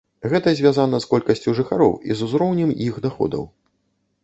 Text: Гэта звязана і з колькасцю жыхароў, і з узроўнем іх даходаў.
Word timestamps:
Гэта 0.31 0.53
звязана 0.59 0.99
і 1.01 1.05
з 1.05 1.09
колькасцю 1.11 1.53
жыхароў, 1.59 1.93
і 2.09 2.19
з 2.21 2.27
узроўнем 2.29 2.69
іх 2.89 2.99
даходаў. 3.07 3.43